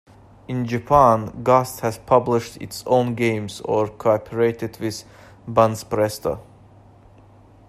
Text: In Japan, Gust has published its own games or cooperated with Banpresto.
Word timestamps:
In 0.47 0.65
Japan, 0.65 1.43
Gust 1.43 1.81
has 1.81 1.99
published 1.99 2.57
its 2.59 2.83
own 2.87 3.13
games 3.13 3.61
or 3.65 3.87
cooperated 3.87 4.79
with 4.79 5.03
Banpresto. 5.47 6.39